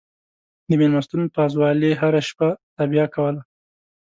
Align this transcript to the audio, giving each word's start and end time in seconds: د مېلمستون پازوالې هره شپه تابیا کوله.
د 0.69 0.71
مېلمستون 0.79 1.23
پازوالې 1.35 1.91
هره 2.01 2.21
شپه 2.27 2.49
تابیا 2.75 3.05
کوله. 3.13 3.41